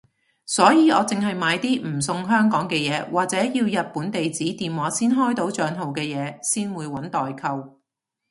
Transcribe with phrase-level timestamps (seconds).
[0.47, 7.79] 所以我淨係買啲唔送香港嘅嘢或者要日本地址電話先開到帳號嘅嘢先會搵代購